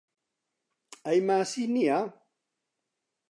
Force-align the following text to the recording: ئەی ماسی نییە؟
ئەی 1.05 1.19
ماسی 1.27 1.65
نییە؟ 1.73 1.99